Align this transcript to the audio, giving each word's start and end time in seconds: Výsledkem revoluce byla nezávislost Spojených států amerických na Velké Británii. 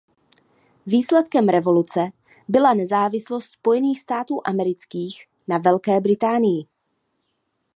Výsledkem 0.85 1.49
revoluce 1.49 1.99
byla 2.47 2.73
nezávislost 2.73 3.45
Spojených 3.51 3.99
států 3.99 4.41
amerických 4.47 5.25
na 5.47 5.57
Velké 5.57 5.99
Británii. 6.01 6.63